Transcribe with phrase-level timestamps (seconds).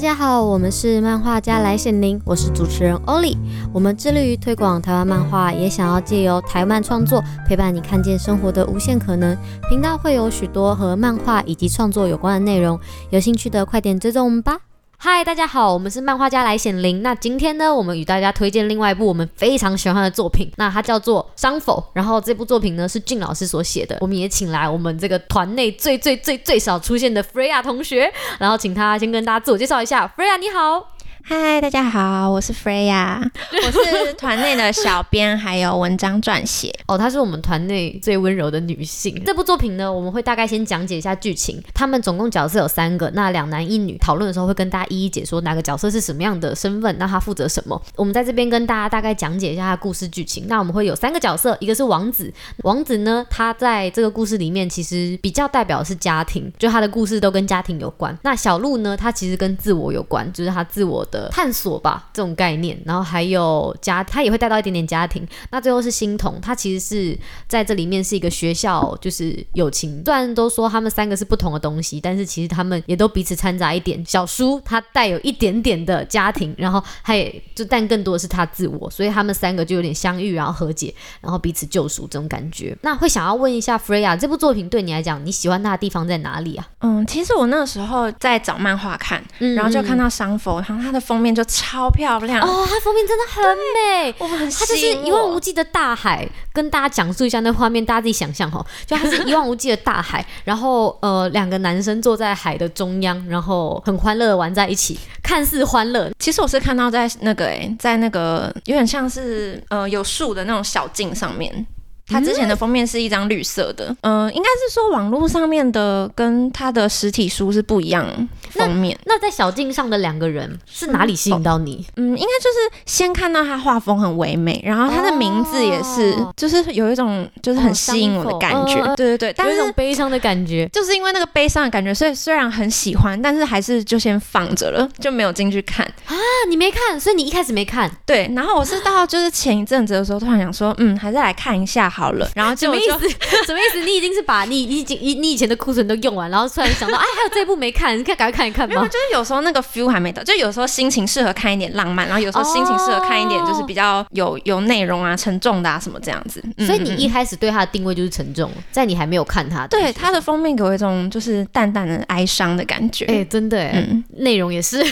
[0.00, 3.36] 大家好，我们是漫画家来显灵，我是主持人欧丽。
[3.70, 9.36] 我们致力于推广台湾漫画，也想要借由台漫创作陪伴你看见生活的无限可能。
[9.68, 12.80] 频道会有许多和漫画以及创作有关的内容，
[13.10, 14.69] 有兴趣的快点追踪我们吧。
[15.02, 17.02] 嗨，大家好，我们是漫画家来显灵。
[17.02, 21.78] 那今天呢，我们与大家推荐另外一部我们非常喜欢的作品，那它叫做《伤否》。
[21.94, 30.06] 然后这部作品呢是俊老师所写的，我们也请来我们这个团内最最最最少出现的 Freya 同学，然后请他先跟大家自我介绍一下。
[30.18, 30.90] Freya 你好。
[31.32, 33.22] 嗨，大家好，我是 Freya，
[33.64, 36.74] 我是团内的小编，还有文章撰写。
[36.88, 39.22] 哦，她是我们团内最温柔的女性。
[39.24, 41.62] 这部作品呢，我们会大概先讲解一下剧情。
[41.72, 43.96] 他们总共角色有三个，那两男一女。
[43.98, 47.80] 讨论的时候会跟大家一一解说哪个角色是什么样的身份，那他负责什么。
[47.94, 50.46] 我们在这边跟大家大概讲解一下他的故事剧情。
[50.48, 52.34] 那我们会有三个角色，一个是王子。
[52.64, 58.18] 王子呢，他在这个故事里面其实比较代表的是家庭，就他的故事都跟家庭有关。
[58.24, 61.19] 那小鹿呢，他其实跟自我有关，就是他自我的。
[61.28, 65.26] 探索吧，这种概念，然后还有家，他也会带到一点点家庭。
[65.50, 70.02] 那最后是心童，他其实是在这里面是一个学校，就是友情。
[70.04, 74.04] 虽然都说他们三个是不同的东西，但是其实他们也都彼此掺杂一点。
[74.06, 82.76] 小叔他带有一点点的家庭，然后他也就但更多的是他自我，所以他们三个就有点相遇，然后和解，然后彼此救赎这种感觉。
[82.82, 86.68] 那会想要问一下 Freya，这部作品对你来讲，你喜欢它的地方在哪里啊？
[86.80, 92.40] 嗯，其实我那个时候在找漫画看，然后就看到商佛，然后他的封面就超漂亮。
[92.42, 93.42] 哦，它封面真的很
[93.74, 94.38] 美，我很。
[94.50, 111.66] 它就是一望无际的大海，跟大家讲述一下那画面，大家自己想象哈，就它是一望无际的大海，然后呃两个男生坐在海的中央，然后很欢乐的玩在一起，看似欢乐，其实我是看到在那个哎，在那个有点像是呃有树的那种小径上面。
[112.12, 118.04] 它之前的封面是一张绿色的，嗯、呃，应该是说网络上面的跟它的实体书是不一样
[118.50, 118.98] 封面。
[119.04, 121.86] 那，那在小径上的两个人是哪里吸引到你？
[121.96, 128.80] 嗯，应该就是先看到他画风很唯美，然后他的名字也是，哦、就是有一种就是很吸引我的感觉。
[128.80, 136.14] 哦、对对对，但是有一种悲伤的感觉，就是因为那个悲伤的感觉，所以虽然很喜欢，但是还是就先放着了，就没有进去看啊。
[136.48, 137.90] 你没看，所以你一开始没看。
[138.06, 142.28] 对，然后我是到就是前一阵子的时候，突然想说，嗯，还是来看一下好了。
[142.34, 143.08] 然后就什么意思？
[143.46, 143.80] 什么意思？
[143.84, 148.74] 你已经是把你已经你你以前的库存都用完，然后突然想到，哎，还有这一部没看，你看赶快看一看吧。
[148.74, 156.42] 没有，就是有时候那个 feel 还没到，就有时候心情适合看一点浪漫，然后有时候心情适合看一点就是比较有有内容啊、沉重的啊什么这样子。
[156.66, 163.04] 所以你一开始对它的定位就是沉重，在你还没有看它，对它的封面给我一种就是淡淡的哀伤的感觉。
[163.06, 164.78] 哎，真的，嗯，内容也是。
[164.78, 164.86] 对，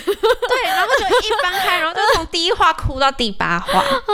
[0.64, 3.84] 然后就一翻开，然后就从第一话哭到第八话啊？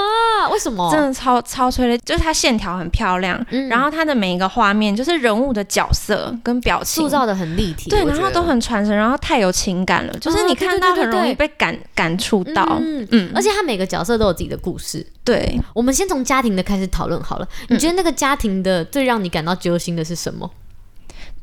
[0.48, 0.90] 为什么？
[0.90, 3.44] 真的超超催泪，就是它线条很漂亮。
[3.50, 15.06] 嗯、然后它的每一个画面，就是人物的角色跟表情塑造的很立体，对，然后都很传神，然后太有情感了，就是你看到很容易被感感触到，嗯嗯，而且他每个角色都有自己的故事。
[15.22, 20.50] 对，我们先从家庭的开始讨论好了，你觉得那个家庭的最让你感到揪心的是什么？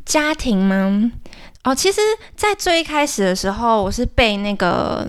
[0.06, 1.12] 家庭吗？
[1.64, 2.02] 哦，其实，
[2.36, 5.08] 在最一开始的时候，我是被那个。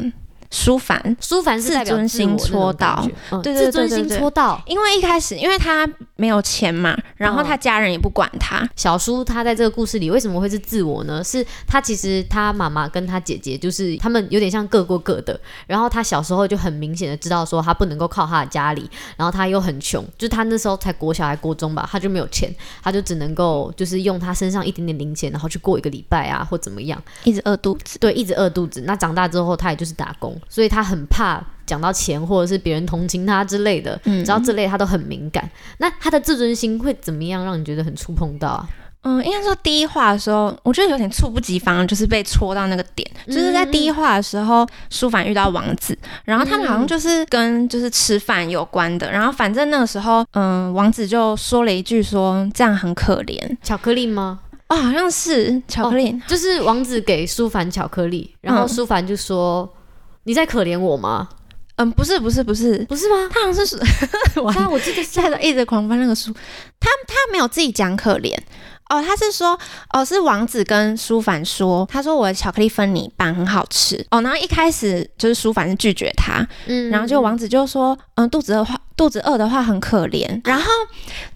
[0.53, 3.03] 书凡，舒凡是自尊心戳到，
[3.43, 4.63] 对对对对对，戳到。
[4.67, 8.69] 因为一开始，因为他没有钱嘛，然后他家人也不管他。
[8.77, 11.25] 小叔他在这个故事里为什么会是自我呢？
[11.25, 15.41] 是他其实他妈妈跟他姐姐就是他们有点像各过各的。
[15.67, 27.99] 然后他小时候就很明显的知道说他不能够靠他的家里，然后他又很穷，就他那时候才国小还国中吧，他就没有钱，他就只能够就是用他身上一点点零钱，然后去过一个礼拜啊或怎么样，一直饿肚子。
[27.99, 28.83] 对，一直饿肚子。
[28.83, 30.39] 那长大之后他也就是打工。
[30.49, 35.49] 所以他很怕讲到钱，或者是别人同情他之类的，嗯，只要这类他都很敏感。
[35.79, 38.69] 那他的自尊心会怎么样让你觉得很触碰到啊？
[39.05, 43.11] 嗯，应该说第一话的时候，我觉得有点猝不及防，就是被戳到那个点。
[43.27, 49.11] 嗯、就是在第一话的时候，舒凡遇到王子，然后他们好像就是跟就是吃饭有关的。
[49.11, 54.39] 然后反正那个时候，嗯，王子就说了一句说这样很可怜，巧克力吗？
[54.69, 59.63] 哦，好像是巧克力，哦，就是王子给舒凡巧克力，然后舒凡就说。
[59.63, 59.82] 嗯
[60.25, 61.29] 你在可怜我吗？
[61.77, 63.29] 嗯，不是，不是，不是，不是吗？
[63.33, 63.79] 他好像是，
[64.53, 66.33] 他我记得在的一直狂翻那个书，
[66.79, 68.37] 他他没有自己讲可怜。
[68.91, 69.59] 哦，他是说
[69.95, 73.97] 哦，是王子跟舒凡说，他说我的巧克力分你一半，很好吃。
[74.11, 80.71] 哦，然后一开始就是舒凡是拒绝他，嗯，然后就王子就说，嗯，肚子饿的话，肚子饿的话很可怜，然后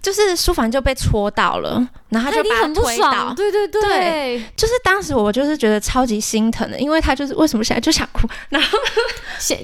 [0.02, 1.88] 就是书凡就被戳到了。
[2.08, 8.78] 然后他就把他推倒，对对对，对，就是当时我就是觉得超级心疼的，因为他就是为什么现在就想哭， 然后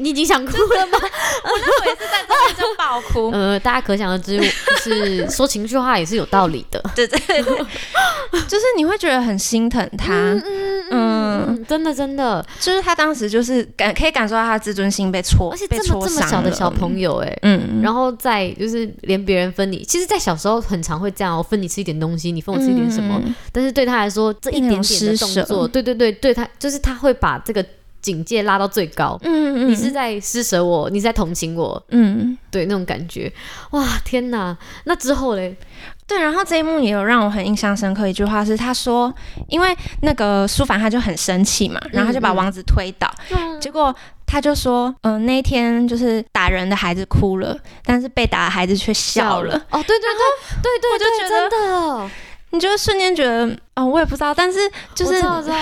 [0.01, 0.99] 你已经想哭了吗？
[1.01, 3.31] 我那会也是在这边就爆哭。
[3.33, 4.45] 呃，大家可想而知，就
[4.77, 7.43] 是说情绪化也是有道理的，对对对，
[8.49, 27.65] 就是你会觉得很心疼他，嗯嗯嗯，嗯，真的真的，就是他当时就是感可以感受到他自尊心被戳，而且这么这么小的小朋友哎，嗯，然后再就是连别人分你，其实，在小时候很常会这样，我分你吃一点东西，你分我吃一点什么，嗯、但是对他来说，这一点点的动作，对对对，对他就是他会把这个。
[28.03, 33.33] 警戒拉到最高，嗯，嗯，你是在施舍我，你是在同情我，嗯，对那种感觉，
[33.71, 34.59] 哇，天哪！
[34.87, 35.57] 那之后嘞？
[36.05, 38.09] 对，然后这一幕也有让我很印象深刻。
[38.09, 39.15] 一句话是，他说，
[39.49, 43.95] 因为那个舒凡他就很生气嘛，然后他就把王子推倒，嗯，结果
[44.33, 49.55] 他就说，嗯、呃，那一天就是打人的孩子哭了，但是被打的孩子却笑了。
[49.69, 52.11] 哦，对对对，对对，我就觉得真的，
[52.49, 54.59] 你就瞬间觉得，哦，我也不知道，但是
[54.95, 55.57] 就是我知道，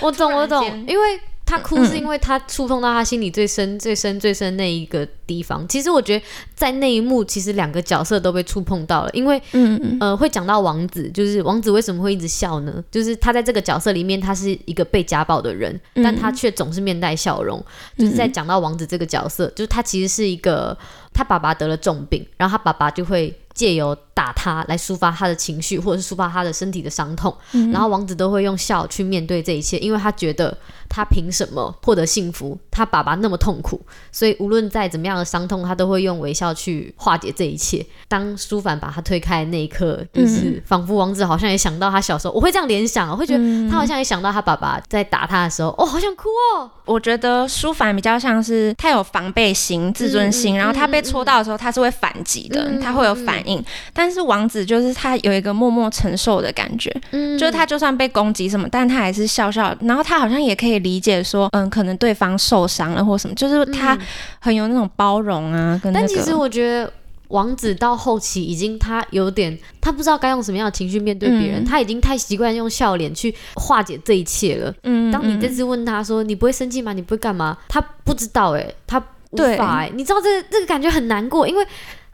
[0.00, 1.20] 我 懂，我懂，因为。
[1.46, 5.66] 他哭是因为他触碰到他心里最深、最深、最深那一个地方。
[5.68, 6.24] 其实我觉得
[6.54, 9.10] 在那一幕，其实两个角色都被触碰到了。
[9.12, 12.82] 因为，嗯呃，会讲到王子，就是王子为什么会一直笑呢？
[12.90, 17.62] 就是他在这个角色里面，他是一个被家暴的人，但他却总是面带笑容。
[17.98, 20.76] 就是在讲到王子这个角色，就是他其实是一个，
[21.12, 23.34] 他爸爸得了重病，然后他爸爸就会。
[23.54, 30.58] 借由打他来抒发他的情绪，或者是抒发他的身体的伤痛，嗯，然后王子都会用笑去面对这一切，因为他觉得
[30.94, 32.56] 他凭什么获得幸福？
[32.70, 33.80] 他爸爸那么痛苦，
[34.12, 37.84] 所以无论再怎么样的伤痛，他都会用微笑去化解这一切。
[38.06, 46.70] 当舒凡把他推开的那一刻，就是仿佛王子好像也想到他小时候，我会这样联想，我会觉得他好像也想到他爸爸在打他的时候，哦，好想哭哦。
[46.84, 53.64] 我觉得舒凡比较像是他有防备心、自尊心，然后他被戳到的时候，他是会反击的，他会有反应。
[53.94, 63.98] 但是王子就是他有一个默默承受的感觉，嗯，就是他就算被攻击什么，但他还是笑笑，然后他好像也可以理解说，嗯，可能对方受伤了或什么，就是他
[64.38, 65.80] 很有那种包容啊。
[65.82, 66.92] 跟那个，但其实我觉得
[67.28, 74.72] 王子到后期已经他有点，他不知道该用什么样的情绪面对别人，嗯，他已经太习惯用笑脸去化解这一切了。
[74.84, 76.92] 嗯，当你这次问他说，你不会生气吗？
[76.92, 77.58] 你不会干嘛？
[77.68, 81.66] 他不知道哎，欸，他无法哎，欸，你知道这个，这个感觉很难过，因为。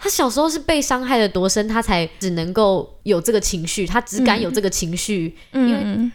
[0.02, 6.10] 他小时候是被伤害的多深，他才只能够有这个情绪，他只敢有这个情绪，嗯，因为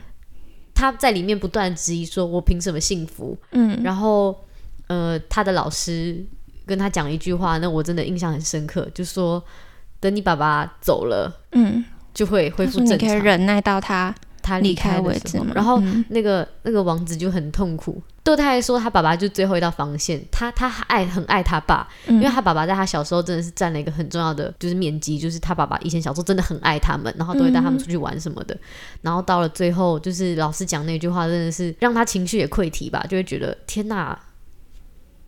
[0.76, 4.38] 他在里面不断质疑说：“我凭什么幸福？”嗯，然后
[4.88, 6.24] 呃，他的老师
[6.66, 9.44] 跟他讲一句话，那我真的印象很深刻，就说
[10.00, 11.84] ：“等你爸爸走了，嗯，
[12.14, 14.14] 就会恢复正常。”你可以忍耐到他。
[14.46, 18.00] 他离开为止，然后那个、嗯、那个王子就很痛苦。
[18.24, 20.24] 对他来说，他爸爸就最后一道防线。
[20.32, 28.54] 他他爱很爱他爸，嗯，因为他爸爸在他小时候真的是占了一个很重要的就是面积，就是他爸爸以前小时候真的很爱他们，然后都会带他们出去玩什么的。
[28.56, 28.60] 嗯、
[29.02, 34.18] 然后到了最后，就是老师讲那句话，真的是让他情绪也溃堤吧，就会觉得天哪。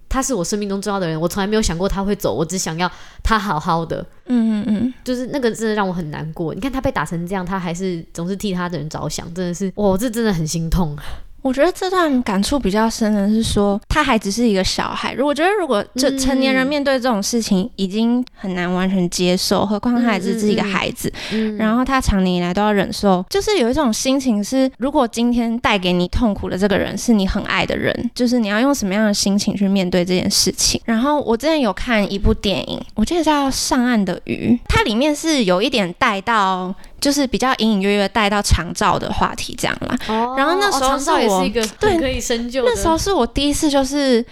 [0.10, 2.92] 他是我生命中重要的人，我从来没有想过他会走，我只想要
[3.24, 4.06] 他好好的。
[4.26, 6.54] 嗯嗯嗯，就是那个真的让我很难过。
[6.54, 10.98] 你看他被打成这样，他还是总是替他的人着想，真的是，哇，这真的很心痛。
[11.42, 15.16] 我觉得这段感触比较深的是说，他还只是一个小孩。
[15.22, 21.12] 我觉得如果这成年人面对这种事情已经很难完全接受，何况他还只是一个孩子，
[21.58, 30.82] 然后他长年以来都要忍受，就是有一种心情是，如果今天带给你痛苦的这个人是你很爱的人，就是你要用什么样的心情去面对这件事情。
[30.86, 36.76] 然后我之前有看一部电影，我记得叫《上岸的鱼》，它里面是有一点带到。
[37.00, 44.26] 就是比较隐隐约约带到长照的话题这样啦，哦、然后那时候是我、哦、是一个对可以深究，那时候是我第一次就是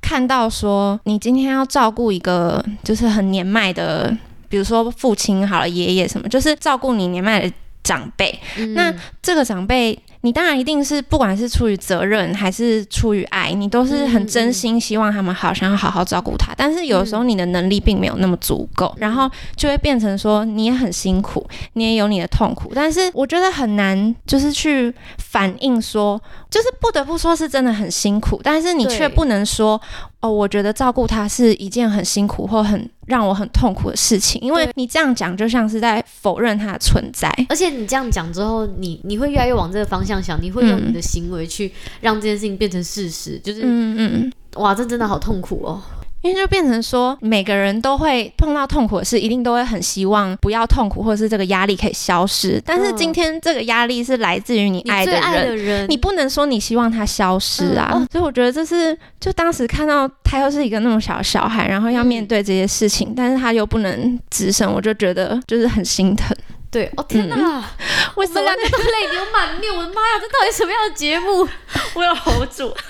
[0.00, 4.16] 看到说，你今天要照顾一个就是很年迈的，
[4.48, 9.98] 比如说父亲好了，爷爷什么，就是照顾你年迈的长辈、嗯，那这个长辈。
[10.22, 16.52] 你当然一定是，不管是出于责任还是出于爱，你都是很真心希望他们好，想要好好照顾他。
[16.56, 22.72] 但是有时候你的能力并没有那么足够，然后就会变成说你也很辛苦，你也有你的痛苦。
[22.74, 26.20] 但是我觉得很难，就是去反映说，
[26.50, 29.80] 就是不得不说是真的很辛苦，但是你却不能说。
[30.20, 45.80] 哦，我觉得照顾他是一件很辛苦或很让我很痛苦的事情，因为你这样讲就像是在否认他的存在，而且你这样讲之后，你你会越来越往这个方向想，你会用你的行为去让这件事情变成事实，就是嗯嗯，哇，这真的好痛苦哦。
[46.28, 52.62] 因为就变成说，每个人都会碰到痛苦的事，一定都会很希望不要痛苦，或者是这个压力可以消失。
[52.64, 57.90] 但是今天这个压力是来自于你爱的人，你的人，你不能说你希望他消失啊。
[57.94, 66.36] 嗯哦、所以我觉得这是，就当时看到他又是一个那么小的小孩，然后要面对这些事情，嗯、但是他又不能直声，我就觉得就是很心疼。
[66.70, 67.64] 对，哦天哪，嗯、
[68.16, 69.74] 为什么两个都泪流满面？
[69.74, 71.48] 我的妈呀，这到底什么样的节目？
[71.94, 72.68] 我有 hold 住，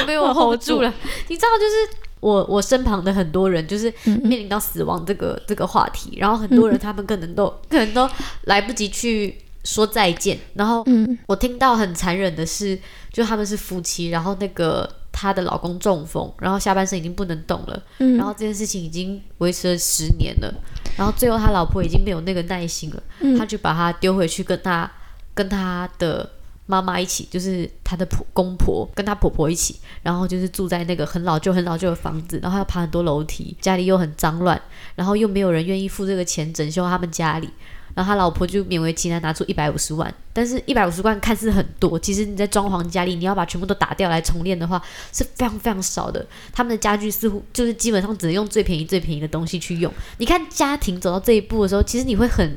[0.00, 0.92] 我被我 hold 住了。
[1.28, 2.00] 你知道，就是。
[2.20, 8.08] 我我身旁的很多人就是面临到死亡这个、嗯、这个话题，然后很多人他们可能都、嗯、可能都
[8.44, 10.38] 来不及去说再见。
[10.54, 12.78] 然后，嗯，我听到很残忍的是，
[13.12, 20.54] 就他们是夫妻，然后那个她的老公中风，然后下半身已经不能动了，嗯，然后这件事情已经维持了十年了，
[20.96, 24.90] 然后最后他老婆已经没有那个耐心了，嗯，他就把他丢回去跟他
[25.34, 26.28] 跟他的。
[26.70, 34.60] 妈妈一起，就是她的婆公婆跟她婆婆一起，然后就是住在那个很老旧、很老旧的房子，然后要爬很多楼梯，家里又很脏乱，
[34.94, 37.50] 然后又没有人愿意付这个钱整修他们家里，
[37.94, 44.80] 然后他老婆就勉为其难拿出一百五十万，但是一百五十万看似很多，其实你在装潢家里，你要把全部都打掉来重练的话，
[45.12, 46.24] 是非常非常少的。
[46.52, 49.92] 他们的家具似乎就是基本上只能用最便宜、最便宜的东西去用。
[50.18, 52.56] 你看家庭走到这一步的时候，其实你会很。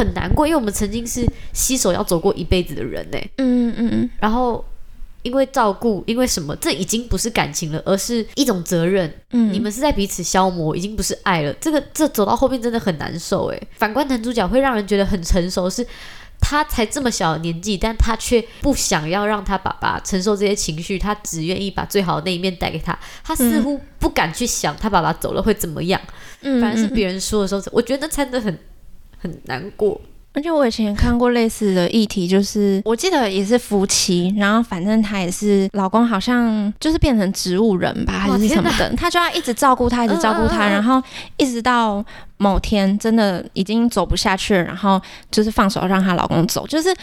[0.00, 3.18] 很难过，因为我们曾经是携手要走过一辈子的人呢。
[3.36, 4.10] 嗯嗯嗯。
[4.18, 4.64] 然后
[5.22, 6.56] 因为照顾，因为什么？
[6.56, 9.12] 这已经不是感情了，而是一种责任。
[9.32, 11.52] 嗯，你们是在彼此消磨，已经不是爱了。
[11.60, 13.60] 这个这走到后面真的很难受哎。
[13.76, 15.86] 反观男主角会让人觉得很成熟，是
[16.40, 22.98] 他才这么小的年纪，但他却不想要让他爸爸承受这些情绪，他只愿意把最好的那一面带给他。
[23.22, 26.00] 他似乎不敢去想他爸爸走了会怎么样。
[26.40, 28.58] 嗯，反而是别人说的时候，我觉得那真的很。
[29.20, 30.00] 很难过，
[30.32, 41.02] 而且我以前也看过类似的议题，就是我记得也是夫妻，然后反正他也是老公，好像就是变成植物人吧，还是什么的，他就要一直照顾他，一直照顾他，然后
[41.36, 42.04] 一直到
[42.38, 45.00] 某天真的已经走不下去了，然后
[45.30, 46.94] 就是放手让她老公走，就是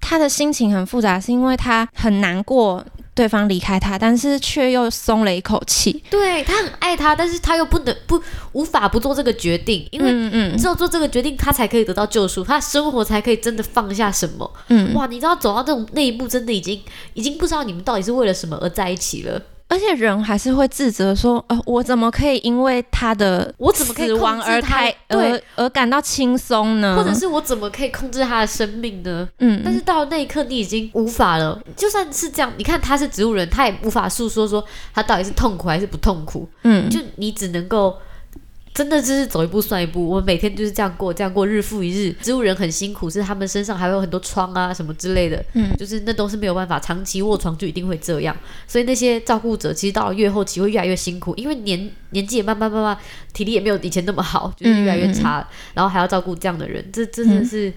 [0.00, 2.84] 她的心情很复杂，是因为她很难过。
[3.14, 6.02] 对方离开他，但是却又松了一口气。
[6.08, 8.20] 对，他很爱他，但是他又不能不
[8.52, 14.50] 无法不做这个决定，因为只有做这个决定，他才可以得到救赎，他生活才可以真的放下什么。
[14.68, 16.80] 嗯，哇，你知道走到这种那一步，真的已经
[17.14, 19.40] 已经不知道你们到底是为了什么而在一起了。
[19.72, 26.94] 而且人还是会自责说，呃，我怎么可以因为他的我怎么可以死亡而开对而而感到轻松呢？
[26.94, 29.26] 或者是我怎么可以控制他的生命呢？
[29.38, 31.58] 嗯，但是到那一刻你已经无法了。
[31.74, 34.62] 就算是这样，你看他是植物人，他也无法诉说说
[34.92, 36.46] 他到底是痛苦还是不痛苦。
[36.64, 37.96] 嗯，就你只能够。
[38.74, 42.10] 真的就是走一步算一步，我们每天就是这样过，这样过，日复一日。
[42.22, 48.34] 植物人很辛苦，是他们身上还有很多疮啊什么之类的，嗯，就是那都是没有办法，长期卧床就一定会这样。
[48.66, 52.96] 所以那些照顾者其实到了越后期会越来越辛苦，因为年年纪也慢慢慢慢，
[53.34, 57.70] 体力也没有以前那么好，就是越来越差，嗯、然后还要照顾这样的人，这真的是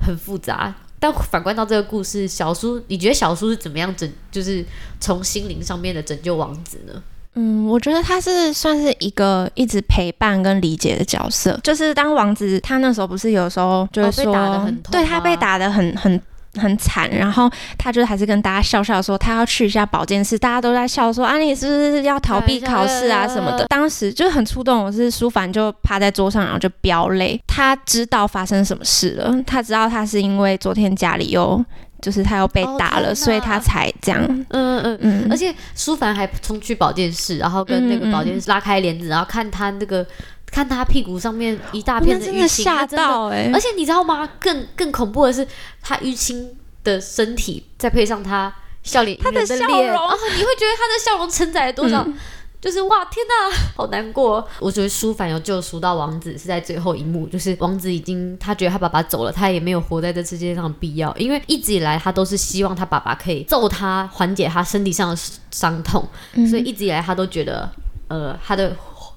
[0.00, 0.74] 很复杂。
[0.74, 4.64] 嗯、但反观到这个故事，小叔，你觉得小叔是怎么样拯，就是
[4.98, 7.02] 从心灵上面的拯救王子呢？
[7.34, 11.58] 嗯，我觉得他是算是一个一直陪伴跟理解的角色。
[11.62, 16.20] 就是当王子他那时候不是有时候就是说，哦、对他被打的很很
[16.54, 23.64] 很惨，然后他就还是跟大家笑笑说他要去一下保健室，大家都在笑说啊，你是不是要逃避考试啊什么的。
[23.66, 27.40] 当时就很触动，我是舒凡就趴在桌上，然后就飙泪。
[27.46, 31.64] 他知道发生什么事了，他知道他是因为昨天家里又。
[32.00, 34.22] 就是他要被打了，哦、所以他才这样。
[34.24, 35.28] 嗯嗯嗯嗯。
[35.30, 40.06] 而且舒凡还冲去保健室，然后跟那个保健室拉开帘子，然后看他那个
[40.50, 43.50] 看他屁股上面一大片的淤青，吓到哎、欸！
[43.52, 44.28] 而且你知道吗？
[44.38, 45.46] 更更恐怖的是，
[45.82, 48.52] 他淤青的身体再配上他
[48.82, 52.02] 笑脸，他的笑容，哦，你会觉得他的笑容承载了多少？
[52.06, 52.14] 嗯
[52.60, 54.44] 就是哇，天哪， 好难过。
[54.58, 65.16] 我觉得舒凡有救赎到王子是在最后一幕，就是王子已经他觉得他爸爸走了，他也没有活在这世界上的必要，因为一直以来他都是希望他爸爸可以揍他，缓解他身体上的
[65.52, 67.70] 伤痛，嗯、所以一直以来他都觉得，
[68.08, 68.74] 呃，他的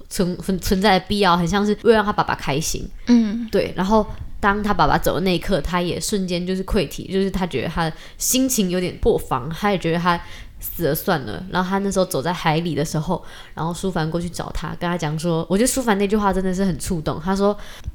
[0.08, 2.88] 存存存在的必要很像是为了让他爸爸开心。
[3.08, 3.72] 嗯，对。
[3.76, 4.06] 然后
[4.38, 10.20] 当他爸爸走的那一刻，他也瞬间就是溃体，就是他觉得他的心情有点破防，他也觉得他。
[10.62, 11.44] 死了算了。
[11.50, 17.54] 然后他那时候走在海里的时候，然后舒凡过去找他，跟他讲说：“我觉得舒凡那句话真的是很触动。”他说：“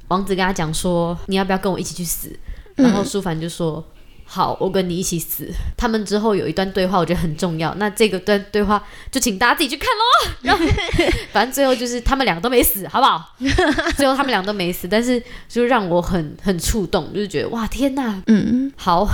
[0.09, 2.29] 王子跟他讲说，你要不要跟我一起去死？”
[2.75, 7.73] 然后舒凡就说：“嗯、好，我跟你一起死。”他们之后有一段对话，我觉得很重要。
[7.75, 10.31] 那这个段对话就请大家自己去看喽。
[10.41, 10.63] 然后
[11.31, 13.35] 反正最后就是他们两个都没死，好不好？
[13.95, 19.07] 最后他们两个都没死，但是就让我很很触动，就是觉得哇，天哪，嗯，好。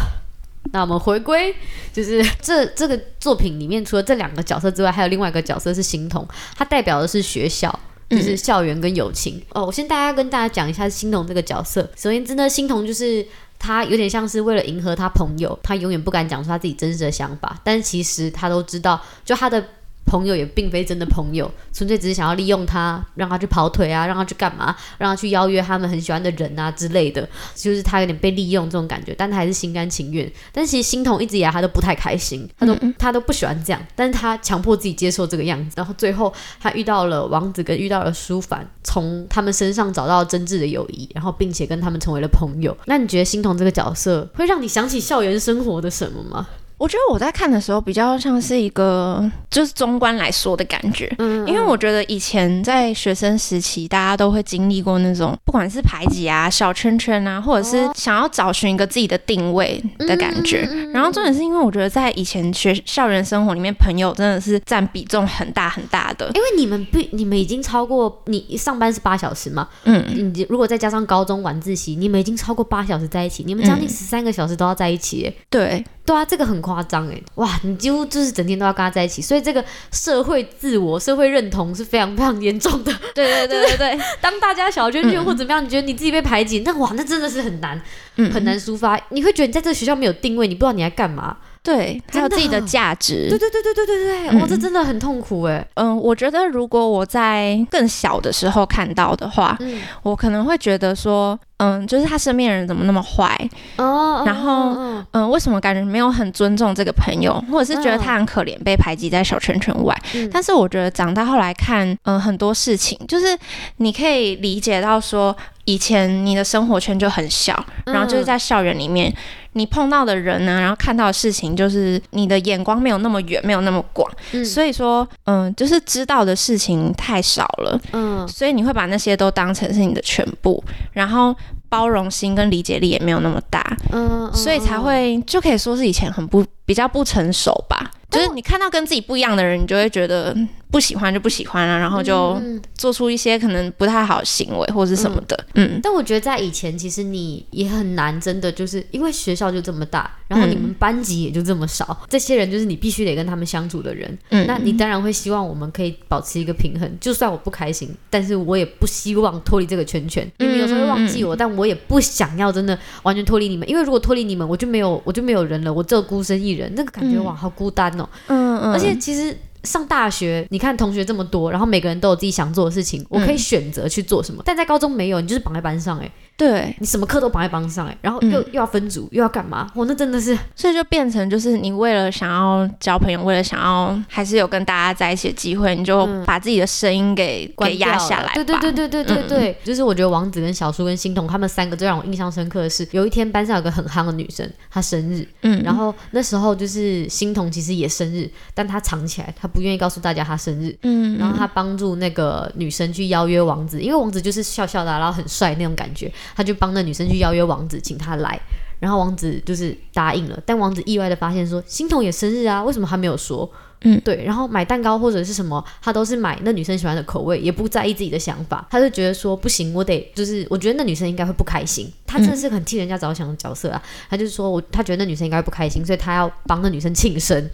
[0.72, 1.55] 那我们回归，
[1.91, 7.77] 就是 这这个作品里面，除了这两个角色之外，还有另外一个角色是心童，它代表的是学校，
[8.10, 9.38] 就是校园跟友情。
[9.50, 11.82] 嗯、哦，我先大家跟大家讲一下欣桐这个角色。
[11.96, 13.25] 首先，真的欣桐就是
[13.60, 19.63] 他有点像是为了迎合他朋友，他永远不敢讲出他自己真实的想法，但是其实他都知道，就他的
[20.05, 30.31] 朋友也并非真的朋友，纯粹只是想要利用他，让他去跑腿啊，让他去干嘛，让他去邀约他们很喜欢的人啊之类的，就是他有点被利用这种感觉，但他还是心甘情愿。
[30.51, 42.75] 但其实心彤一直以来他都不太开心，他都他都不喜欢这样，但是他强迫自己接受这个样子，然后最后他遇到了王子，跟遇到了舒凡，从他们身上找到真挚的友谊，然后并且跟他们成为了朋友。
[42.86, 46.48] 那你觉得心彤这个角色会让你想起校园生活的什么吗？
[46.77, 60.68] 我觉得我在看的时候比较像是一个，就是中观来说的感觉，嗯，因为我觉得以前在学生时期，大家都会经历过那种不管是排挤啊、小圈圈啊，或者是想要找寻一个自己的定位的感觉。
[60.94, 66.30] 然后重点是因为我觉得在以前学校园生活里面，朋友真的是占比重很大很大的。
[66.34, 70.03] 因为你们不，你们已经超过你上班是八小时嘛，嗯，
[70.34, 75.84] 你如果再加上高中晚自习，你们已经超过八小时在一起，你们将近十三个小时都要在一起，欸，对。
[76.06, 82.91] 对啊，这个很夸张哎，哇，你几乎就是整天都要跟他在一起，所以这个社会自我、社会认同是非常非常严重的。
[83.13, 87.79] 对对对对对， 当大家小圈圈或怎么样，嗯、你觉得你自己被排挤，那哇，那真的是很难，
[88.15, 89.00] 嗯、很难抒发。
[89.10, 91.38] 你会觉得你在这个学校没有定位，你不知道你在干嘛。
[91.63, 93.29] 对，还有自己的价值。
[93.29, 95.65] 对对对对对对对，哇、嗯，这真的很痛苦哎。
[95.75, 103.38] 嗯，我觉得如果我在更小的时候看到的话，嗯、我可能会觉得说，嗯，就是他身边人怎么那么坏
[103.77, 109.98] 哦，然后嗯，嗯，为什么感觉没有很尊重这个朋友，或者是觉得他很可怜，被排挤在小圈圈外。
[110.15, 113.38] 嗯、但是我觉得长大后来看，嗯，很多事情就是
[113.77, 115.34] 你可以理解到说，
[115.65, 119.13] 以前你的生活圈就很小，然后就是在校园里面。
[119.55, 131.36] 你碰到的人呢，然后看到的事情，就是你的眼光没有那么远，没有那么广，嗯、所以说，嗯，就是知道的事情太少了，嗯，所以你会把那些都当成是你的全部，然后
[131.70, 137.91] 包容心跟理解力也没有那么大，嗯，所以才会就可以说是以前很不比较不成熟吧。
[138.13, 140.36] 就是你看到跟自己不一样的人，你就会觉得
[140.72, 142.39] 不喜欢就不喜欢了，然后就
[142.75, 145.46] 做出一些可能不太好的行为或者是什么的。
[145.55, 154.17] 嗯，但我觉得在以前，其实你也很难，真的就是因为学校就这么大，然后你们班级也就这么少，这些人就是你必须得跟他们相处的人。
[154.29, 160.29] 嗯，那你当然会希望我们可以保持一个平衡，就算我不开心，但是我也不希望脱离这个圈圈。
[160.38, 168.02] 你们有时候会忘记我，但我也不想要真的完全脱离你们，因为如果脱离你们，我就没有我就没有人了，我只有孤身一人，那个感觉哇，好孤单哦。
[168.27, 174.42] 嗯嗯，而且其实上大学，你看同学这么多，然后每个人都有自己想做的事情，我可以选择去做什么。
[174.46, 176.11] 但在高中没有，你就是绑在班上，哎。
[176.35, 179.69] 对，你什么课都绑在班上哎，然后又、嗯、又要分组，又要干嘛？
[179.75, 188.33] 我那真的是，所以就变成就是你为了想要交朋友，为了想要还是有跟大家在一起的机会，你就把自己的声音给给压下来。
[188.33, 206.11] 对对对对对对对，嗯、就是我觉得王子跟小叔跟欣桐他们三个最让我印象深刻的是，有一天班上有个很夯的女生，她生日，嗯，然后那时候就是欣桐其实也生日，但她藏起来，她不愿意告诉大家她生日，嗯，然后她帮助那个女生去邀约王子，因为王子就是笑笑的，然后很帅那种感觉。
[206.36, 208.40] 他就帮那女生去邀约王子，请他来，
[208.79, 210.40] 然后王子就是答应了。
[210.46, 213.50] 但王子意外的发现说，欣桐也生日啊，为什么他没有说？
[213.86, 214.24] 嗯，对。
[214.24, 218.66] 然后买蛋糕或者是什么，他都是买那女生喜欢的口味，也不在意自己的想法。
[218.72, 221.92] 他就觉得说，不行，我得就是，我觉得那女生应该会不开心。
[222.07, 223.83] 他真的是很替人家着想的角色啊。
[224.09, 227.50] 他就是说我，他觉得那女生应该会不开心，所以他要帮那女生庆生。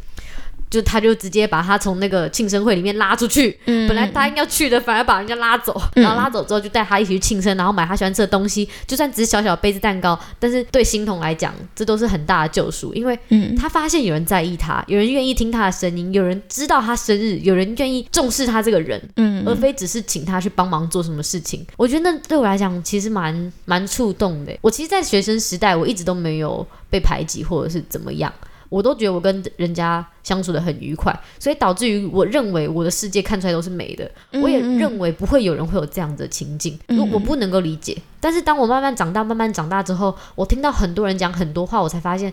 [0.69, 13.17] 就他就直接把他从那个庆生会里面拉出去，嗯、本来答应要去的，反而把人家拉走，嗯、然后拉走之后就带他一起去庆生，然后买他喜欢吃的东西，就算只是小小的杯子蛋糕，但是对欣桐来讲，这都是很大的救赎，因为
[13.58, 21.65] 他发现有人在意他，有人愿意听他的声音，有人知道他生日，有人愿意重视他这个人，嗯，而非只是请他去帮忙做什么事情。
[21.77, 24.55] 我觉得那对我来讲其实蛮蛮触动的。
[24.62, 28.32] 我其实，在学生时代，我一直都没有被排挤或者是怎么样。
[28.69, 34.05] 我都觉得我跟人家相处的很愉快，所以导致于我认为我的世界看出来都是美的。
[34.32, 37.97] 嗯嗯，我也认为不会有人会有这样的情境，嗯嗯，我不能够理解。
[38.19, 42.32] 但是当我慢慢长大，慢慢长大之后，我听到很多人讲很多话，我才发现，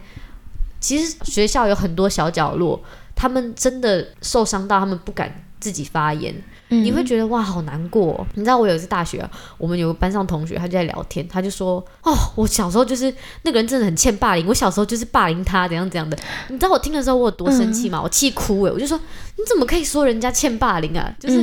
[0.79, 2.83] 其实学校有很多小角落，
[3.15, 6.35] 他们真的受伤到，他们不敢自己发言。
[6.69, 8.27] 你会觉得哇，好难过哦。
[8.35, 14.47] 你知道我有一次大学啊，我们有个班上同学，他就在聊天，他就说哦，我小时候就是那个人，真的很欠霸凌。
[14.47, 16.19] 我小时候就是霸凌他，怎样怎样的。
[16.49, 18.01] 你知道我听的时候我有多生气吗？
[18.03, 18.99] 我气哭诶，我就说
[19.37, 21.13] 你怎么可以说人家欠霸凌啊？
[21.21, 21.41] 就是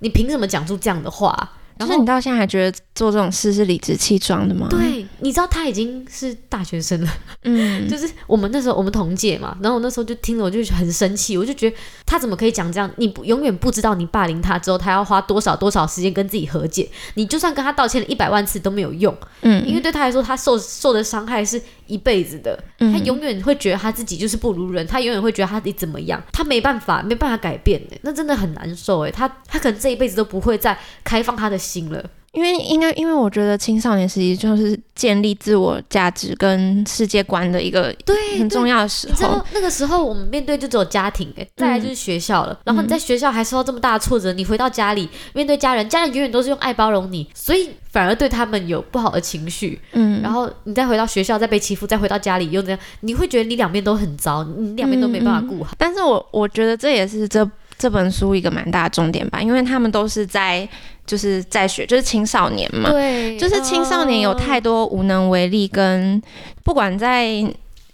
[0.00, 1.52] 你凭什么讲出这样的话？
[1.78, 4.66] 然后你到现在还觉得做这种事是理直气壮的吗？
[4.68, 7.10] 对，你知道他已经是大学生了，
[7.44, 12.90] 嗯，就是我们那时候我们同届嘛，然后我那时候就听了，我就很生气，我就觉得他怎么可以讲这样？
[12.96, 16.88] 你不永远不知道你霸凌他之后，他要花多少多少时间跟自己和解。
[17.14, 32.02] 你就算跟他道歉了一百万次都没有用，嗯，因为对他来说，他受受的伤害是一辈子的，他永远会觉得他自己就是不如人，他永远会觉得他自己怎么样，他没办法没办法改变的，那真的很难受哎，他他可能这一辈子都不会再开放他的心了。
[32.32, 39.12] 因为应该，因为我觉得青少年时期就是建立自我价值跟世界观的一个对很重要的时候。
[39.12, 42.52] 你知道那个时候我们面对就只有家庭，哎，再来就是学校了。
[42.52, 49.80] 嗯、然后你在学校还受到这么大的挫折，你回到家里面对家人，家人永远都是用爱包容你，所以反而对他们有不好的情绪。
[49.92, 55.72] 嗯，然后你再回到学校再被欺负，再回到家里又怎样，你会觉得你两边都很糟，你两边都没办法顾好。
[55.78, 60.68] 但是我我觉得这也是这这本书一个蛮大的重点吧，因为他们都是在。
[61.08, 66.22] 就是在学，就是青少年嘛，对，就是青少年有太多无能为力，跟
[66.62, 67.26] 不管在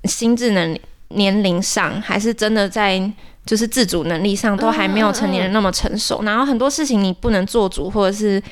[0.03, 0.77] 心智能
[1.11, 3.09] 年龄上，还是真的在
[3.47, 6.25] 就是自主能力上，都还没有成年人那么成熟。
[6.25, 8.43] 然后很多事情你不能做主，或者是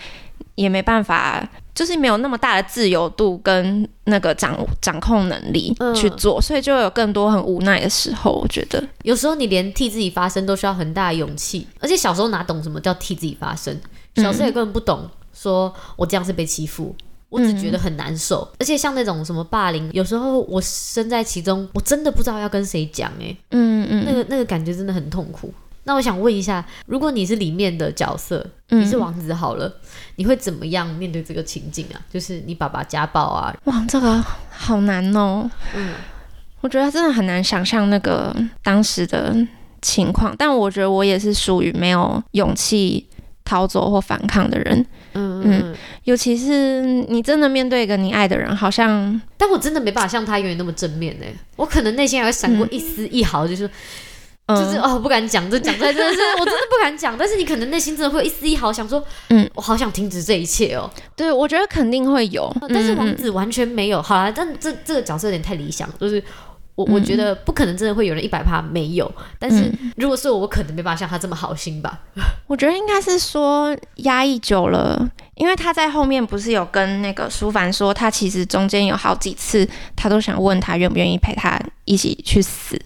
[0.55, 8.33] 也没办法，就是没有那么大的自由度跟那个掌掌控能力去做，所以就有更多很无奈的时候。
[8.33, 13.75] 我觉得有时候你连替自己发声都需要很大的勇气，而且小时候哪懂什么叫替自己发声？
[14.17, 16.95] 小时候也根本不懂，说我这样是被欺负，
[17.31, 18.47] 我只觉得很难受。
[18.53, 23.11] 嗯、而且像那种什么霸凌，有时候我身在其中，我真的不知道要跟谁讲。
[23.19, 25.53] 哎，嗯嗯，那个那个感觉真的很痛苦。
[25.85, 29.81] 那我想问一下，如果你是里面的角色，你是王子好了，嗯、
[30.17, 32.01] 你会怎么样面对这个情境啊？
[32.13, 33.55] 就是你爸爸家暴啊？
[33.65, 35.51] 哇，这个好难哦。
[35.75, 35.95] 嗯，
[36.61, 39.37] 我觉得真的很难想象那个当时的
[39.81, 43.07] 情况，但我觉得我也是属于没有勇气。
[43.45, 51.27] 逃走或反抗的人，嗯嗯，尤其是你真的面对一个你爱的人，好像，但我真的没办法像他永远那么正面呢。
[51.57, 53.71] 我可能内心还会闪过一丝一毫，就是，嗯、
[54.49, 57.17] 就是哦，不敢讲，这讲出来真的是，我真的不敢讲。
[57.17, 60.91] 但是你可能内心真的会有一丝一毫想说，嗯，我好想停止这一切哦。
[61.17, 64.03] 对，我觉得肯定会有，但是王子完全没有。
[64.03, 66.23] 好啦，但这这个角色有点太理想，就是。
[66.75, 72.01] 我我觉得不可能真的会有人一百趴没有，但是如果是我，我可能没办法像他这么好心吧。
[72.49, 82.81] 我觉得应该是说压抑久了，因为他在后面不是有跟那个舒凡说，他其实中间有好几次，他都想问他愿不愿意陪他一起去死。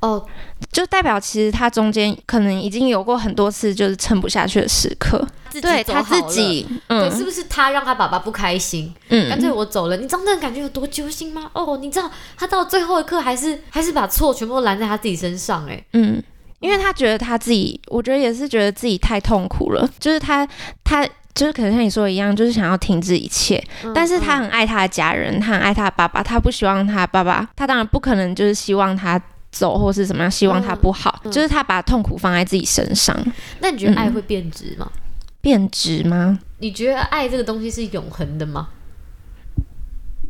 [0.00, 0.24] 哦，
[0.72, 5.26] 就代表其实他中间可能已经有过很多次就是撑不下去的时刻，
[5.60, 8.94] 对他自己，嗯，对，是不是他让他爸爸不开心？
[9.10, 9.98] 嗯，干脆我走了。
[9.98, 11.50] 你知道那个感觉有多揪心吗？
[11.52, 16.22] 哦，你知道他到最后一刻还是还是把错全部都揽在他自己身上，哎，嗯，
[16.60, 20.48] 因为他觉得他自己，我觉得也是觉得自己太痛苦了，就是他
[20.82, 29.20] 他就是可能像你说的一样，就是想要停止一切，嗯，但是他很爱他的家人，他很爱他的爸爸，他不希望他爸爸，他当然不可能就是希望他。
[29.50, 33.16] 走或是怎么样，希望他不好，嗯嗯、就是他把痛苦放在自己身上。
[33.60, 34.90] 那你觉得爱会变质吗？
[34.94, 35.00] 嗯、
[35.40, 36.38] 变质吗？
[36.58, 38.68] 你觉得爱这个东西是永恒的吗？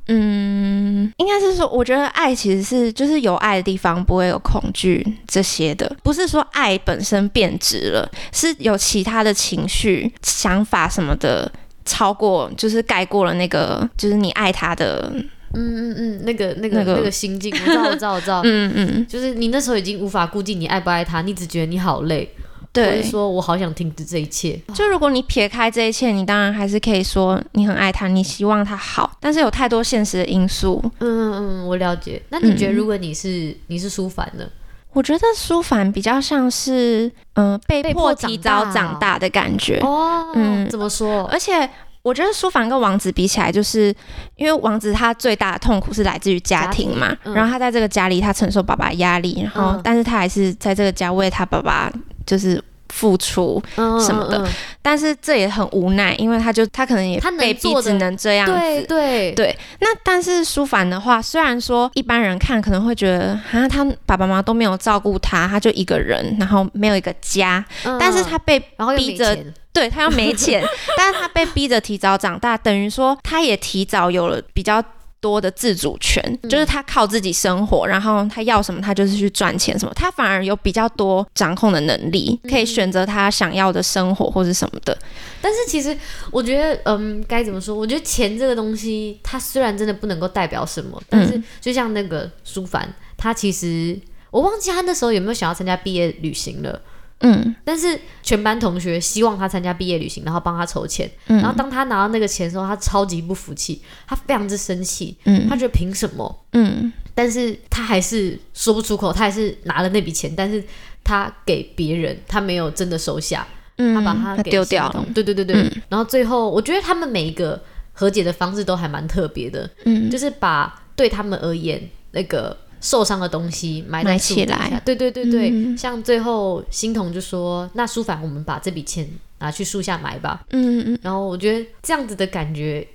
[0.06, 11.50] 嗯，应该是说，我觉得爱其实是就是有爱的地方不会有恐惧这些的，不是说爱本身变质了，是有其他的情绪、想法什么的
[11.85, 15.12] 超过，就是盖过了那个，就是你爱他的。
[15.55, 22.33] 嗯嗯嗯，那个那个那个，那个心境，我知道我知道我知道， 嗯嗯，就是你那时候已经无法顾及你爱不爱他，你只觉得你好累，
[22.73, 24.61] 对，说我好想停止这一切。
[24.73, 30.81] 就如果你撇开这一切，你当然还是可以说你很爱他，你希望他好，但是有太多现实的因素。
[31.01, 32.23] 嗯嗯嗯，我了解。
[32.29, 34.45] 那你觉得如果你是、嗯、你是舒凡呢？
[34.93, 40.27] 我觉得舒凡比较像是嗯、呃、被迫提早长大的感觉哦。
[40.35, 41.25] 嗯，怎么说？
[41.25, 41.69] 而且。
[42.03, 43.95] 我觉得书房跟王子比起来，就是
[44.37, 51.93] 因为王子他最大的痛苦是来自于家庭嘛，然后他在这个家里他承受爸爸压力，然后但是他还是在这个家为他爸爸
[52.25, 59.59] 就是付出什么的，嗯嗯嗯、但是这也很无奈，因为他就他可能也被逼只能这样子，对对对。
[59.81, 68.59] 那但是舒凡的话，虽然说一般人看可能会觉得啊，他爸爸妈妈都没有照顾他，他就一个人，然后没有一个家，嗯、但是他被
[68.96, 69.38] 逼着。
[69.72, 70.61] 对，他又没钱，
[70.98, 74.83] 但是他被逼着提早长大，等于说他也提早有了比较
[75.20, 84.96] 多的自主权，嗯、就是他靠自己生活，然后他要什么他就是去赚钱什么，他反而有比较多掌控的能力，可以选择他想要的生活或者什么的。
[85.40, 85.96] 但是其实
[86.30, 87.74] 我觉得，嗯，该怎么说？
[87.74, 93.98] 我觉得钱这个东西，它虽然真的不能够代表什么，但是就像那个舒凡，他其实
[94.30, 96.80] 我忘记他那时候有没有想要参加毕业旅行了。
[97.20, 101.11] 嗯，但是全班同学希望他参加毕业旅行，然后帮他筹钱。
[101.26, 105.16] 嗯，然后当他拿到那个钱的时候，他超级不服气，他非常之生气。
[105.24, 106.44] 嗯，他觉得凭什么？
[106.52, 110.64] 嗯，但是他还是说不出口，他还是拿了那笔钱，但是
[111.04, 113.46] 他给别人，他没有真的收下。
[113.76, 115.04] 嗯，他把它给丢掉了。
[115.14, 115.56] 对对对对。
[115.56, 119.68] 嗯，然后最后，我觉得他们每一个和解的方式都还蛮特别的。
[119.85, 122.56] 嗯，就是把对他们而言那个。
[122.81, 124.83] 受伤的东西埋在树底下，埋起来。
[124.85, 129.07] 对对对对，嗯、像最后欣桐就说：“那舒凡，我们把这笔钱
[129.38, 132.87] 拿去树下埋吧。”嗯嗯，然后我觉得这样子的感觉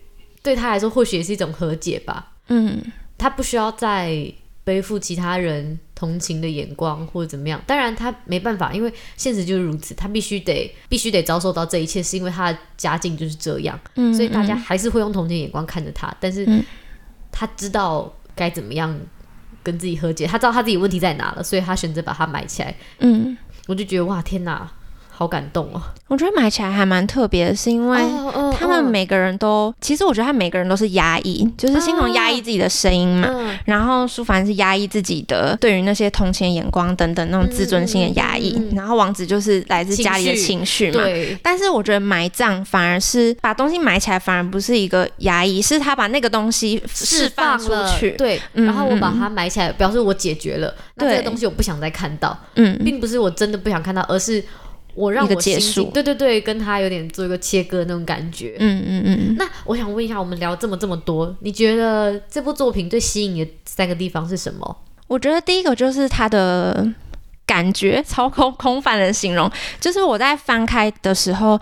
[0.41, 2.34] 对他来说或许也是一种和解吧。
[2.48, 2.82] 嗯，
[3.17, 4.32] 他不需要再
[4.63, 7.62] 背负其他人同情的眼光或者怎么样。
[7.67, 13.80] 当然他没办法，因为现实就是如此，他必须得必须得遭受到这一切，是因为他的家境就是这样。
[13.93, 16.48] 嗯，所以大家还是会用同情眼光看着他，但是
[17.32, 19.00] 他知道该怎么样。
[19.65, 22.73] 跟自己和解，他知道他自己问题在哪了，所以他选择把它埋起来。
[22.99, 24.71] 嗯，我就觉得哇，天哪！
[25.17, 25.82] 好感动哦！
[26.10, 27.97] 我觉得买起来还蛮特别的，是因为
[28.60, 33.30] 他们每个人都，其实我觉得他每个人都是压抑，就是心彤压抑自己的声音嘛，
[33.63, 41.01] 然后舒凡是压抑自己的对于那些同情眼光等等那种自尊心的压抑，然后王子就是来自家里的情绪嘛。
[41.01, 41.38] 对。
[41.41, 48.12] 但是我觉得埋葬反而是把东西埋起来，反而不是一个压抑，是他把那个东西释放出去。
[48.12, 48.39] 对。
[48.51, 50.75] 然后我把它埋起来，表示我解决了。
[50.95, 52.38] 那这个东西我不想再看到。
[52.56, 52.78] 嗯。
[52.84, 54.43] 并不是我真的不想看到，而是。
[54.95, 58.55] 我让我结束，对对对，跟他有点做一个切割那种感觉。
[58.60, 59.36] 嗯嗯嗯。
[59.38, 64.77] 那我想问一下，我们聊这么这么多，你觉得这部作品最吸引你的三个地方是什么？
[65.08, 66.88] 我觉得第一个就是他的
[67.45, 71.60] 感觉，超空空泛的形容，就是我在翻开的时候。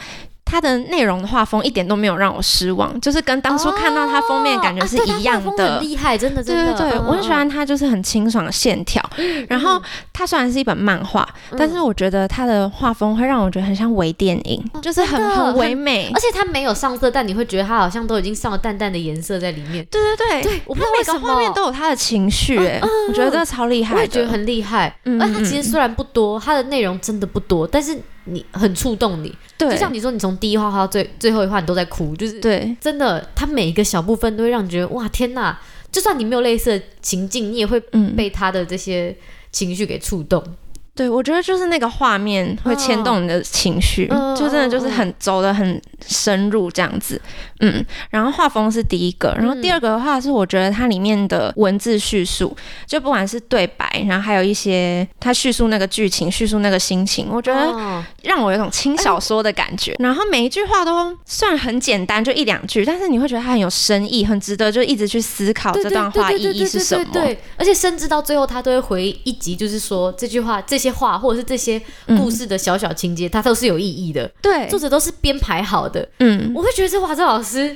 [0.54, 9.04] 它的内容的画风一点都没有让我失望，就是跟当初看到它封面感觉是一样的，很厉害，真的，真的，对对对，我很喜欢它，就是很清爽的线条。
[9.50, 9.82] 然后
[10.13, 19.84] 它虽然是一本漫画，但是我觉得它的画风会让我觉得很像微电影，就是很很唯美，而且它没有上色，但你会觉得它好像都已经上了淡淡的颜色在里面。
[19.89, 24.96] 对对对，我不知道为什么每个画面都有它的情绪，哎，我觉得这超厉害，我也觉得很厉害。
[25.20, 28.00] 而它其实虽然不多，它的内容真的不多，但是。
[28.26, 35.60] 你很触动你，对，就像你说，你从第一话画到最最后一话，你都在哭，就是对，真的，它每一个小部分都会让你觉得哇，天哪！
[35.92, 37.80] 就算你没有类似的情境，你也会
[38.16, 39.16] 被他的这些
[39.52, 40.44] 情绪给触动。
[40.96, 47.20] 对，我觉得就是那个画面会牵动你的情绪，哦、就真的就是很走的很深入这样子，
[47.62, 47.84] 嗯。
[48.12, 59.96] 然后画风是第一个，然后第二个的话是我觉得它里面的文字叙述，就不管是对白，然后还有一些它叙述那个剧情、叙述那个心情，我觉得让我有种轻小说的感觉。
[59.98, 67.04] 然后每一句话都算很简单，就一两句，但是你会觉得它很有深意，很值得就一直去思考这段话意义是什么。
[67.12, 70.83] 对，而且甚至到最后，他都会回一集，就是说这句话这。
[70.84, 71.82] 这些话或者是这些
[72.17, 74.30] 故事的小小情节，嗯、它都是有意义的。
[74.41, 76.06] 对，作者都是编排好的。
[76.19, 77.74] 嗯，我会觉得这华这老师。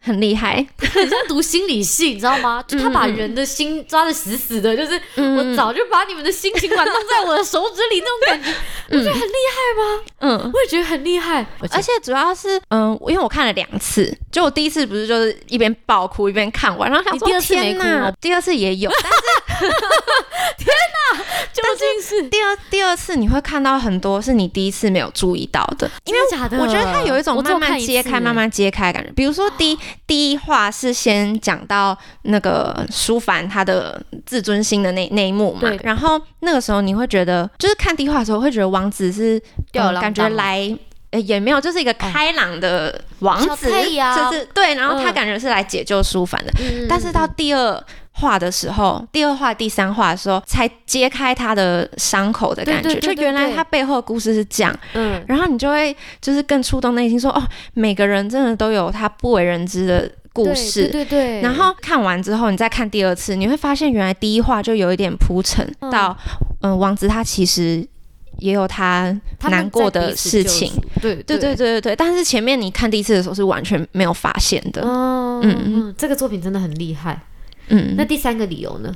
[0.00, 2.62] 很厉害，很像读心理系，你知道吗？
[2.68, 8.48] 就他把人的心抓的死死的，就是我早就把你们的心情管弄在我的手指里那种感觉，
[8.96, 10.02] 我觉得很厉害吗？
[10.20, 17.82] 嗯，我也觉得很厉害，而且主要是，嗯，因为我看了两次，就我第一次不是就是一边爆哭一边看完，然后想说，第二次没哭，
[18.20, 19.18] 第二次也有，但是
[20.58, 26.20] 天哪，究竟是第二第二次你会看到很多是你第一次没有注意到的，因为
[26.58, 29.78] 我觉得它有一种慢慢揭开、慢慢揭开的感觉，比如说第一。
[30.06, 35.78] 第一话是先讲到那个舒凡他的自尊心的那那一幕嘛，对。
[35.82, 39.38] 然后那个时候你会觉得，就是看第一话的时候会觉得王子是
[39.70, 40.76] 吊儿郎当，感觉来、
[41.10, 47.84] 欸、也没有，就是一个开朗的王子，哦、就是对，然后他感觉是来解救舒凡的，嗯、但是到第二。
[48.20, 52.98] 画的时候，第二画、第三画的时候，才揭开他的伤口的感觉。
[52.98, 57.42] 就原来他背后的故事是这样，嗯，然后你就会就是更触动内心，说哦，
[57.74, 61.40] 每个人真的都有他不为人知的故事，对对。
[61.40, 66.16] 然后看完之后，你再看第二次，你会发现原来第一话就有一点铺陈到，
[66.62, 67.86] 嗯，王子他其实
[68.38, 71.96] 也有他难过的事情，对对对对对对。
[71.96, 77.20] 但是前面你看第一次的时候是完全没有发现的，嗯嗯，这个作品真的很厉害。
[77.68, 78.94] 嗯，那第三个理由呢？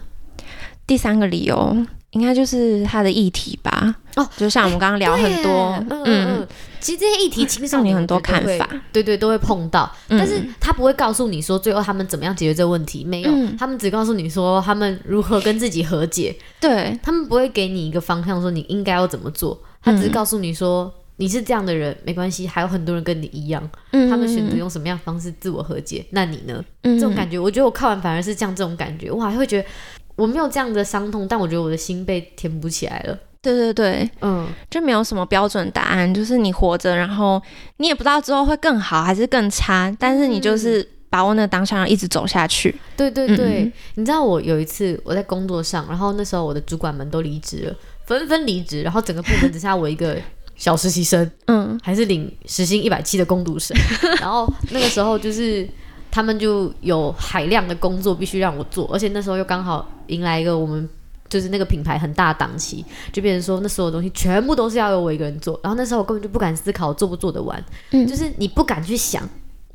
[0.86, 1.76] 第三个理由
[2.10, 3.94] 应该就是他的议题吧。
[4.16, 6.48] 哦，就像我们刚刚聊很多，欸、嗯嗯，
[6.80, 9.90] 其实这些议题青少年很多看法，对对，都会碰到。
[10.08, 16.36] 嗯、但是他不会告诉你说最后他们怎么样解决这个问题，没有，嗯、他们只告诉你说他们如何跟自己和解。
[16.60, 20.92] 对，他们不会给你一个方向说你应该要怎么做，他只是告诉你说。
[21.22, 26.64] 你是这样的人，没关系，还有很多人跟你一样，嗯、他们选择用什么样的方式自我和解，那你呢？
[26.82, 29.68] 嗯、这种感觉，我觉得我看完反而是这样这种感觉，我还会觉得
[30.16, 33.16] 我没有这样的伤痛，但我觉得我的心被填补起来了。
[33.40, 37.40] 对对对，嗯，就没有什么标准答案，就是你活着，然后
[37.76, 42.74] 你也不知道之后会更好还是更差，但是你就是把握那当下，一直走下去。
[42.96, 50.16] 对对对，嗯、你知道我有一次我在工作上，然后那时候我的主管们都离职了，纷纷离职，然后整个部门只剩下我一个
[50.62, 53.76] 小实习生，嗯，还是领时薪一百七的工读生，
[54.22, 55.68] 然后那个时候就是
[56.08, 60.88] 他们就有海量的工作必须让我做，而且那时候又刚好迎来一个我们。
[61.28, 65.58] 就是那个品牌很大档期，就变成说那所有东西全部都是要由我一个人做。
[65.62, 69.26] 然后那时候我根本就不敢思考做不做得完，嗯，就是你不敢去想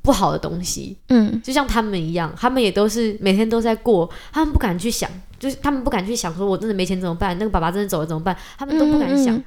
[0.04, 7.36] 不好的东西，嗯，就像他们一样，他们也都是每天都在过，他们不敢去想，就是他们不敢去想说我真的没钱怎么办？
[7.40, 8.38] 那个爸爸真的走了怎么办？
[8.56, 9.44] 他们都不敢想，嗯嗯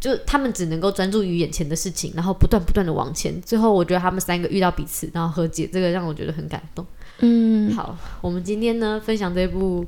[0.00, 3.40] 就他们只能够专注于眼前的事情，然后不断不断的往前。
[3.42, 6.86] 最后我觉得他们三个遇到彼此，然后和解，这个让我觉得很感动。
[7.20, 9.86] 嗯，好，我们今天呢分享这部。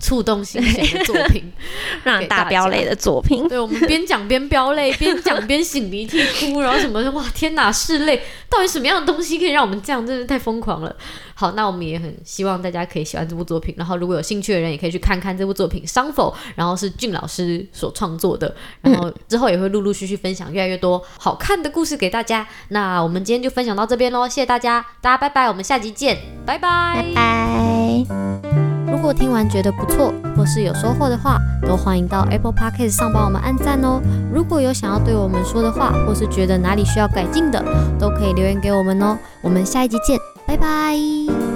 [0.00, 1.52] 触动心弦的作品，
[2.02, 3.46] 让大飙泪的作品。
[3.46, 6.18] 对，我们边讲边飙泪，边讲边擤鼻涕
[6.52, 10.04] 哭，然后什么，哇，天哪，是泪，到底什么样的东西可以让我们这样？
[10.04, 10.96] 真是太疯狂了。
[11.34, 22.46] 好，那我们也很希望大家可以喜欢这部作品，然后如果有兴趣的人也可以去看看这部作品《伤否》，然后是俊老师所创作的，然后之后也会陆陆续续分享越来越多好看的故事给大家。
[22.68, 28.69] 那我们今天就分享到这边喽，谢谢大家，大家拜拜，我们下集见，拜拜，拜拜。
[28.90, 34.00] 如果听完觉得不错，或是有收获的话，都欢迎到 Apple Podcast 上帮我们按赞哦。
[34.32, 37.62] 如果有想要对我们说的话，或是觉得哪里需要改进的，
[37.98, 39.16] 都可以留言给我们哦。
[39.42, 41.49] 我们下一集见，拜拜。